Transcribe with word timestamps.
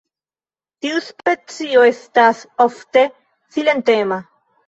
Tiu 0.85 1.01
specio 1.07 1.83
estas 1.89 2.41
ofte 2.67 3.03
silentema. 3.57 4.21